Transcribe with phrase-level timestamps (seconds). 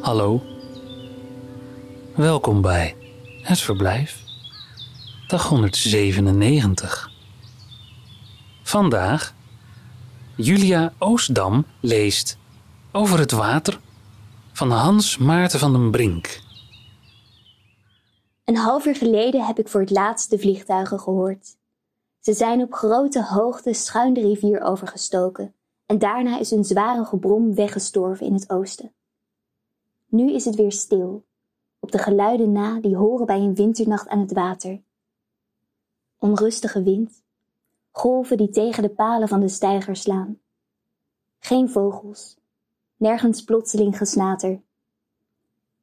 [0.00, 0.40] Hallo.
[2.16, 2.96] Welkom bij
[3.42, 4.22] Het Verblijf.
[5.28, 7.10] Dag 197.
[8.62, 9.34] Vandaag
[10.36, 12.38] Julia Oostdam leest
[12.92, 13.80] Over het water
[14.52, 16.40] van Hans Maarten van den Brink.
[18.44, 21.56] Een half uur geleden heb ik voor het laatst de vliegtuigen gehoord.
[22.20, 25.52] Ze zijn op grote hoogte schuin de rivier overgestoken
[25.88, 28.92] en daarna is een zware gebrom weggestorven in het oosten.
[30.06, 31.24] Nu is het weer stil,
[31.78, 34.82] op de geluiden na die horen bij een winternacht aan het water.
[36.18, 37.22] Onrustige wind,
[37.90, 40.38] golven die tegen de palen van de steiger slaan.
[41.38, 42.36] Geen vogels,
[42.96, 44.62] nergens plotseling gesnater.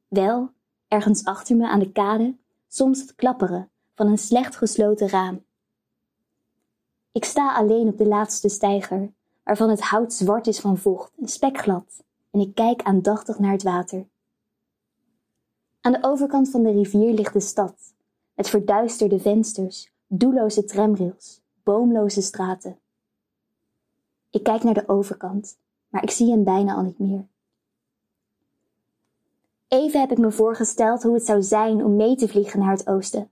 [0.08, 0.50] Wel,
[0.88, 2.36] ergens achter me aan de kade,
[2.68, 5.44] soms het klapperen van een slecht gesloten raam.
[7.12, 9.14] Ik sta alleen op de laatste steiger,
[9.46, 13.62] waarvan het hout zwart is van vocht en spekglad, en ik kijk aandachtig naar het
[13.62, 14.06] water.
[15.80, 17.94] Aan de overkant van de rivier ligt de stad,
[18.34, 22.78] met verduisterde vensters, doelloze tramrails, boomloze straten.
[24.30, 27.26] Ik kijk naar de overkant, maar ik zie hem bijna al niet meer.
[29.68, 32.88] Even heb ik me voorgesteld hoe het zou zijn om mee te vliegen naar het
[32.88, 33.30] oosten.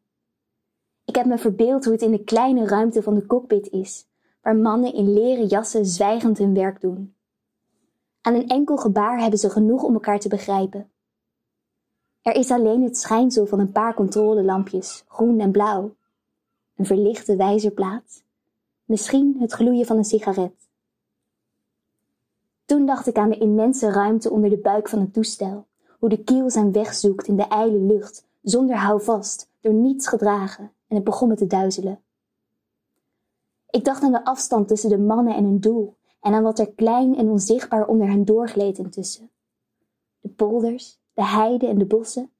[1.04, 4.06] Ik heb me verbeeld hoe het in de kleine ruimte van de cockpit is,
[4.44, 7.14] waar mannen in leren jassen zwijgend hun werk doen.
[8.20, 10.90] Aan een enkel gebaar hebben ze genoeg om elkaar te begrijpen.
[12.22, 15.94] Er is alleen het schijnsel van een paar controlelampjes, groen en blauw,
[16.76, 18.22] een verlichte wijzerplaat,
[18.84, 20.68] misschien het gloeien van een sigaret.
[22.64, 25.66] Toen dacht ik aan de immense ruimte onder de buik van het toestel,
[25.98, 30.72] hoe de kiel zijn weg zoekt in de ijle lucht, zonder houvast, door niets gedragen,
[30.88, 32.00] en het begon me te duizelen.
[33.74, 36.72] Ik dacht aan de afstand tussen de mannen en hun doel, en aan wat er
[36.72, 39.30] klein en onzichtbaar onder hen doorgleed intussen.
[40.20, 42.30] De polders, de heide en de bossen,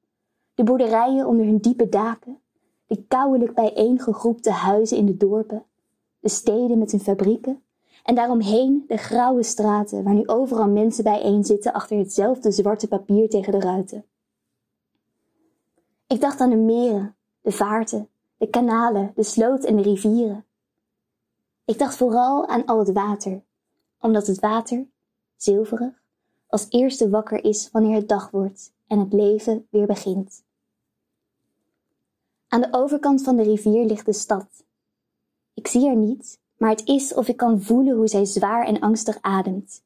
[0.53, 2.39] de boerderijen onder hun diepe daken,
[2.85, 5.63] de kouwelijk bijeengegroepte huizen in de dorpen,
[6.19, 7.63] de steden met hun fabrieken,
[8.03, 13.29] en daaromheen de grauwe straten waar nu overal mensen bijeen zitten achter hetzelfde zwarte papier
[13.29, 14.05] tegen de ruiten.
[16.07, 20.45] Ik dacht aan de meren, de vaarten, de kanalen, de sloot en de rivieren.
[21.65, 23.43] Ik dacht vooral aan al het water,
[23.99, 24.87] omdat het water,
[25.35, 26.03] zilverig,
[26.47, 30.43] als eerste wakker is wanneer het dag wordt en het leven weer begint.
[32.47, 34.65] Aan de overkant van de rivier ligt de stad.
[35.53, 38.79] Ik zie haar niet, maar het is of ik kan voelen hoe zij zwaar en
[38.79, 39.83] angstig ademt.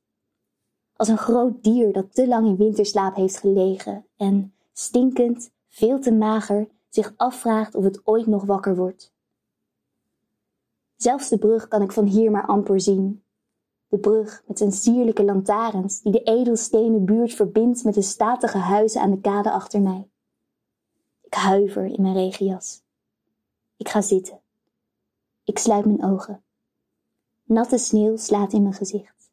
[0.96, 6.12] Als een groot dier dat te lang in winterslaap heeft gelegen en, stinkend, veel te
[6.12, 9.12] mager, zich afvraagt of het ooit nog wakker wordt.
[11.02, 13.24] Zelfs de brug kan ik van hier maar amper zien.
[13.88, 19.02] De brug met zijn sierlijke lantaarns die de edelstenen buurt verbindt met de statige huizen
[19.02, 20.08] aan de kade achter mij.
[21.22, 22.82] Ik huiver in mijn regenjas.
[23.78, 24.40] Ik ga zitten.
[25.44, 26.44] Ik sluit mijn ogen.
[27.44, 29.32] Natte sneeuw slaat in mijn gezicht.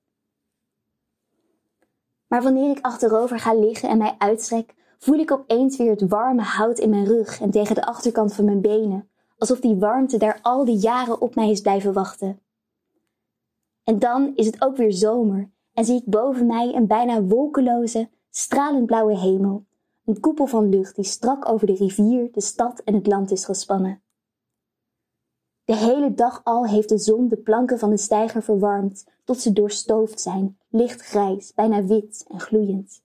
[2.26, 6.42] Maar wanneer ik achterover ga liggen en mij uitstrek, voel ik opeens weer het warme
[6.42, 10.38] hout in mijn rug en tegen de achterkant van mijn benen, alsof die warmte daar
[10.42, 12.40] al die jaren op mij is blijven wachten.
[13.84, 18.10] En dan is het ook weer zomer en zie ik boven mij een bijna wolkeloze,
[18.30, 19.66] stralend blauwe hemel,
[20.04, 23.44] een koepel van lucht die strak over de rivier, de stad en het land is
[23.44, 24.02] gespannen.
[25.64, 29.52] De hele dag al heeft de zon de planken van de steiger verwarmd, tot ze
[29.52, 33.02] doorstoofd zijn, lichtgrijs, bijna wit en gloeiend.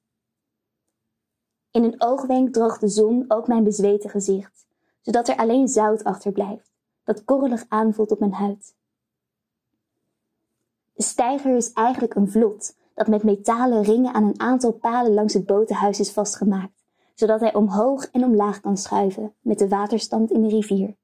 [1.71, 4.67] In een oogwenk droogt de zon ook mijn bezweten gezicht,
[5.01, 6.71] zodat er alleen zout achterblijft,
[7.03, 8.75] dat korrelig aanvoelt op mijn huid.
[10.93, 15.33] De steiger is eigenlijk een vlot dat met metalen ringen aan een aantal palen langs
[15.33, 20.41] het botenhuis is vastgemaakt, zodat hij omhoog en omlaag kan schuiven met de waterstand in
[20.41, 20.95] de rivier.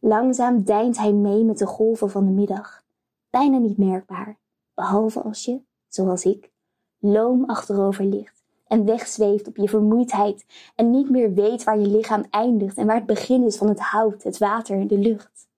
[0.00, 2.84] Langzaam deint hij mee met de golven van de middag,
[3.30, 4.36] bijna niet merkbaar,
[4.74, 6.50] behalve als je, zoals ik,
[6.98, 8.36] loom achterover ligt
[8.68, 12.96] en wegzweeft op je vermoeidheid en niet meer weet waar je lichaam eindigt en waar
[12.96, 15.48] het begin is van het hout, het water de lucht.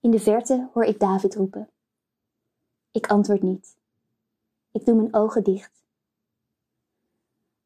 [0.00, 1.68] In de verte hoor ik David roepen.
[2.90, 3.76] Ik antwoord niet.
[4.72, 5.84] Ik doe mijn ogen dicht.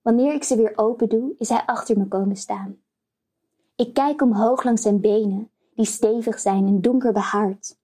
[0.03, 2.83] Wanneer ik ze weer open doe, is hij achter me komen staan.
[3.77, 7.77] Ik kijk omhoog langs zijn benen, die stevig zijn en donker behaard.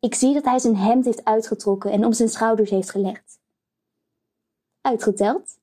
[0.00, 3.40] Ik zie dat hij zijn hemd heeft uitgetrokken en om zijn schouders heeft gelegd.
[4.80, 5.58] Uitgeteld?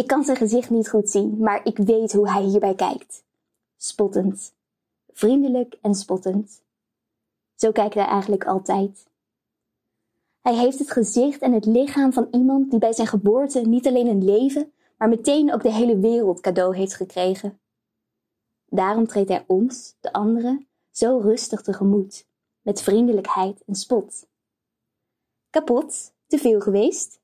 [0.00, 3.24] Ik kan zijn gezicht niet goed zien, maar ik weet hoe hij hierbij kijkt.
[3.76, 4.54] Spottend.
[5.12, 6.62] Vriendelijk en spottend.
[7.54, 9.06] Zo kijkt hij eigenlijk altijd.
[10.40, 14.06] Hij heeft het gezicht en het lichaam van iemand die bij zijn geboorte niet alleen
[14.06, 17.60] een leven, maar meteen ook de hele wereld cadeau heeft gekregen.
[18.66, 22.26] Daarom treedt hij ons, de anderen, zo rustig tegemoet,
[22.60, 24.26] met vriendelijkheid en spot.
[25.50, 26.12] Kapot?
[26.26, 27.19] Te veel geweest?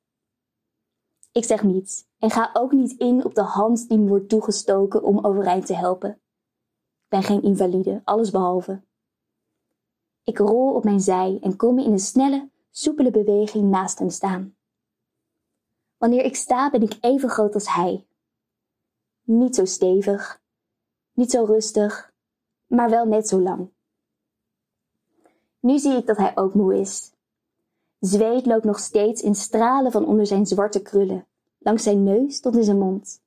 [1.37, 5.03] Ik zeg niets en ga ook niet in op de hand die me wordt toegestoken
[5.03, 6.11] om overeind te helpen.
[6.11, 8.83] Ik ben geen invalide, alles behalve.
[10.23, 14.57] Ik rol op mijn zij en kom in een snelle, soepele beweging naast hem staan.
[15.97, 18.07] Wanneer ik sta ben ik even groot als hij.
[19.23, 20.43] Niet zo stevig,
[21.13, 22.13] niet zo rustig,
[22.67, 23.71] maar wel net zo lang.
[25.61, 27.13] Nu zie ik dat hij ook moe is.
[27.99, 31.27] Zweet loopt nog steeds in stralen van onder zijn zwarte krullen,
[31.59, 33.21] langs zijn neus tot in zijn mond.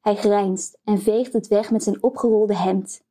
[0.00, 3.04] Hij grijnst en veegt het weg met zijn opgerolde hemd.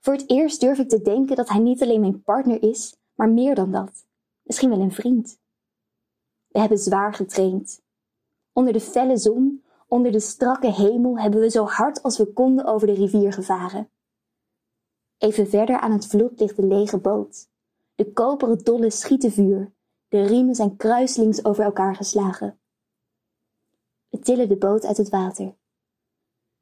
[0.00, 3.28] Voor het eerst durf ik te denken dat hij niet alleen mijn partner is, maar
[3.28, 4.06] meer dan dat.
[4.42, 5.38] Misschien wel een vriend.
[6.46, 7.82] We hebben zwaar getraind.
[8.52, 12.64] Onder de felle zon, onder de strakke hemel hebben we zo hard als we konden
[12.64, 13.90] over de rivier gevaren.
[15.18, 17.48] Even verder aan het vlot ligt de lege boot.
[17.94, 19.72] De koperen dollen schieten vuur.
[20.08, 22.58] De riemen zijn kruiselings over elkaar geslagen.
[24.08, 25.56] We tillen de boot uit het water.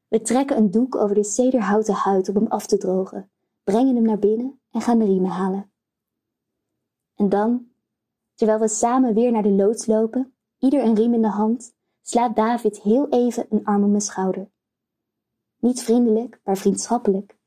[0.09, 3.31] We trekken een doek over de cederhouten huid om hem af te drogen,
[3.65, 5.73] brengen hem naar binnen en gaan de riemen halen.
[7.15, 7.69] En dan,
[8.35, 12.37] terwijl we samen weer naar de loods lopen, ieder een riem in de hand, slaat
[12.37, 14.51] David heel even een arm om mijn schouder.
[15.59, 17.39] Niet vriendelijk, maar vriendschappelijk.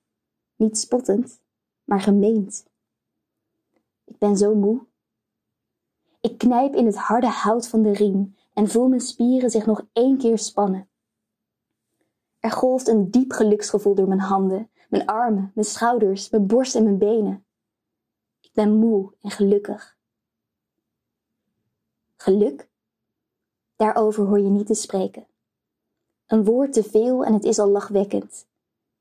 [0.55, 1.41] Niet spottend,
[1.83, 2.65] maar gemeend.
[4.06, 4.86] Ik ben zo moe.
[6.22, 9.86] Ik knijp in het harde hout van de riem en voel mijn spieren zich nog
[9.94, 10.90] één keer spannen.
[12.40, 16.84] Er golft een diep geluksgevoel door mijn handen, mijn armen, mijn schouders, mijn borst en
[16.84, 17.46] mijn benen.
[18.42, 19.98] Ik ben moe en gelukkig.
[22.16, 22.69] Geluk?
[23.75, 25.28] Daarover hoor je niet te spreken.
[26.25, 28.48] Een woord te veel en het is al lachwekkend.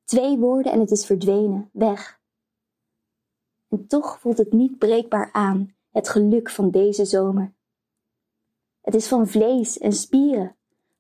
[0.05, 2.21] Twee woorden en het is verdwenen, weg.
[3.75, 7.53] En toch voelt het niet breekbaar aan, het geluk van deze zomer.
[8.81, 10.57] Het is van vlees en spieren,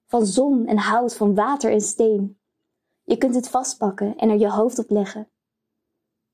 [0.06, 2.38] van zon en hout, van water en steen.
[3.04, 5.28] Je kunt het vastpakken en er je hoofd op leggen.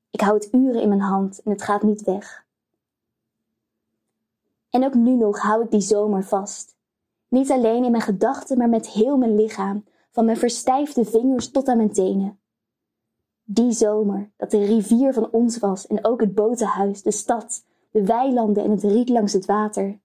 [0.09, 2.45] Ik hou het uren in mijn hand en het gaat niet weg.
[4.69, 6.75] En ook nu nog hou ik die zomer vast.
[7.27, 11.67] Niet alleen in mijn gedachten, maar met heel mijn lichaam, van mijn verstijfde vingers tot
[11.67, 12.40] aan mijn tenen.
[13.53, 18.05] Die zomer, dat de rivier van ons was en ook het botenhuis, de stad, de
[18.05, 19.99] weilanden en het riet langs het water.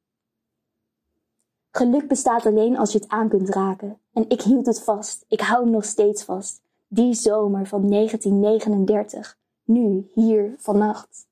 [1.71, 3.99] Geluk bestaat alleen als je het aan kunt raken.
[4.13, 6.63] En ik hield het vast, ik hou hem nog steeds vast.
[6.89, 11.27] Die zomer van 1939, nu, hier, vannacht.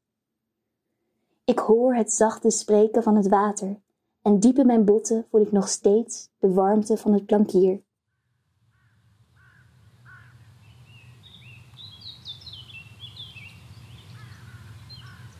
[1.45, 3.81] Ik hoor het zachte spreken van het water,
[4.23, 7.83] en diep in mijn botten voel ik nog steeds de warmte van het plankier.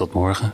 [0.00, 0.52] Tot morgen.